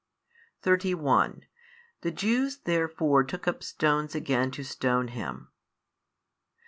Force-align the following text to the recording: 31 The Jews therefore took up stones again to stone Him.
31 0.63 1.43
The 2.01 2.09
Jews 2.09 2.61
therefore 2.63 3.23
took 3.23 3.47
up 3.47 3.61
stones 3.61 4.15
again 4.15 4.49
to 4.49 4.63
stone 4.63 5.09
Him. 5.09 5.49